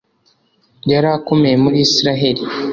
[0.91, 2.43] yari akomeye muri Israheli.